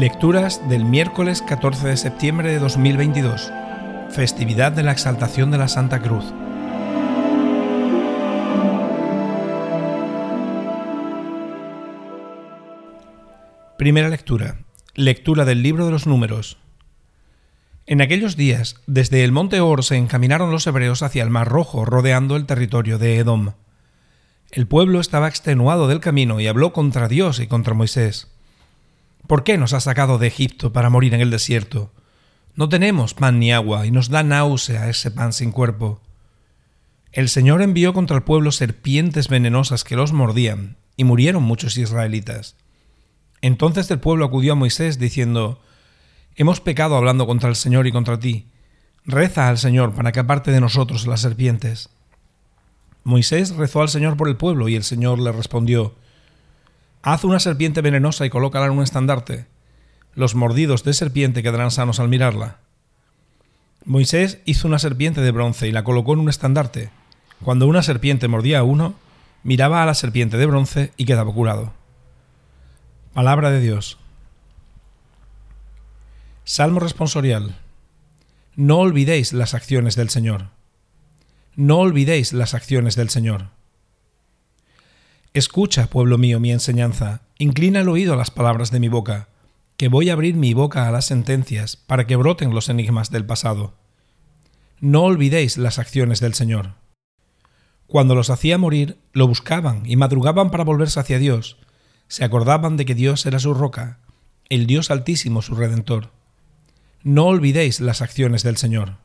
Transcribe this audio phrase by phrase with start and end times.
[0.00, 3.52] Lecturas del miércoles 14 de septiembre de 2022,
[4.08, 6.24] festividad de la exaltación de la Santa Cruz.
[13.76, 14.60] Primera lectura.
[14.94, 16.56] Lectura del libro de los números.
[17.84, 21.84] En aquellos días, desde el monte Or se encaminaron los hebreos hacia el Mar Rojo,
[21.84, 23.52] rodeando el territorio de Edom.
[24.50, 28.29] El pueblo estaba extenuado del camino y habló contra Dios y contra Moisés.
[29.30, 31.92] ¿Por qué nos ha sacado de Egipto para morir en el desierto?
[32.56, 36.00] No tenemos pan ni agua y nos da náusea ese pan sin cuerpo.
[37.12, 42.56] El Señor envió contra el pueblo serpientes venenosas que los mordían, y murieron muchos israelitas.
[43.40, 45.62] Entonces el pueblo acudió a Moisés diciendo,
[46.34, 48.48] Hemos pecado hablando contra el Señor y contra ti.
[49.04, 51.90] Reza al Señor para que aparte de nosotros las serpientes.
[53.04, 55.94] Moisés rezó al Señor por el pueblo y el Señor le respondió,
[57.02, 59.46] Haz una serpiente venenosa y colócala en un estandarte.
[60.14, 62.58] Los mordidos de serpiente quedarán sanos al mirarla.
[63.86, 66.90] Moisés hizo una serpiente de bronce y la colocó en un estandarte.
[67.42, 68.94] Cuando una serpiente mordía a uno,
[69.42, 71.72] miraba a la serpiente de bronce y quedaba curado.
[73.14, 73.98] Palabra de Dios.
[76.44, 77.56] Salmo responsorial.
[78.56, 80.48] No olvidéis las acciones del Señor.
[81.56, 83.46] No olvidéis las acciones del Señor.
[85.32, 89.28] Escucha, pueblo mío, mi enseñanza, inclina el oído a las palabras de mi boca,
[89.76, 93.24] que voy a abrir mi boca a las sentencias para que broten los enigmas del
[93.24, 93.74] pasado.
[94.80, 96.74] No olvidéis las acciones del Señor.
[97.86, 101.58] Cuando los hacía morir, lo buscaban y madrugaban para volverse hacia Dios.
[102.08, 104.00] Se acordaban de que Dios era su roca,
[104.48, 106.10] el Dios altísimo su redentor.
[107.04, 108.96] No olvidéis las acciones del Señor.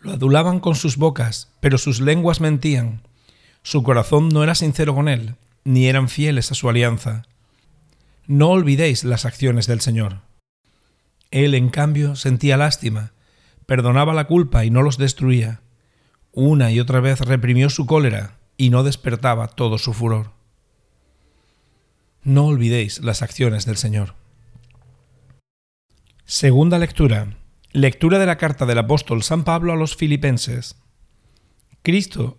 [0.00, 3.02] Lo adulaban con sus bocas, pero sus lenguas mentían
[3.66, 7.24] su corazón no era sincero con él, ni eran fieles a su alianza.
[8.28, 10.20] No olvidéis las acciones del Señor.
[11.32, 13.12] Él, en cambio, sentía lástima,
[13.66, 15.62] perdonaba la culpa y no los destruía.
[16.30, 20.30] Una y otra vez reprimió su cólera y no despertaba todo su furor.
[22.22, 24.14] No olvidéis las acciones del Señor.
[26.24, 27.36] Segunda lectura.
[27.72, 30.76] Lectura de la carta del apóstol San Pablo a los filipenses.
[31.82, 32.38] Cristo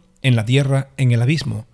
[0.21, 1.65] en la tierra, en el abismo,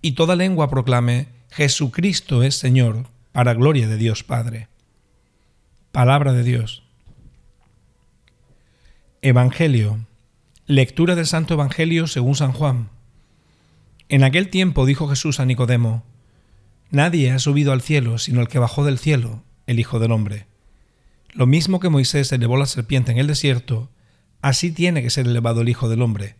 [0.00, 4.68] y toda lengua proclame, Jesucristo es Señor, para gloria de Dios Padre.
[5.92, 6.82] Palabra de Dios.
[9.22, 10.06] Evangelio.
[10.66, 12.90] Lectura del Santo Evangelio según San Juan.
[14.08, 16.04] En aquel tiempo dijo Jesús a Nicodemo,
[16.90, 20.46] Nadie ha subido al cielo sino el que bajó del cielo, el Hijo del Hombre.
[21.32, 23.90] Lo mismo que Moisés elevó la serpiente en el desierto,
[24.42, 26.36] así tiene que ser elevado el Hijo del Hombre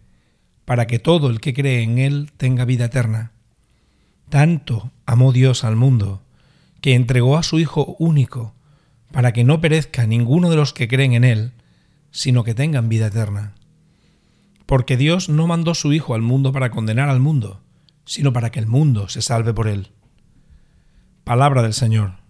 [0.65, 3.33] para que todo el que cree en Él tenga vida eterna.
[4.29, 6.23] Tanto amó Dios al mundo,
[6.81, 8.55] que entregó a su Hijo único,
[9.13, 11.53] para que no perezca ninguno de los que creen en Él,
[12.11, 13.55] sino que tengan vida eterna.
[14.67, 17.61] Porque Dios no mandó su Hijo al mundo para condenar al mundo,
[18.07, 19.91] sino para que el mundo se salve por Él.
[21.25, 22.24] Palabra del Señor.